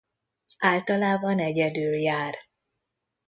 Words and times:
Általában 0.59 1.39
egyedül 1.39 1.93
jár. 1.93 2.35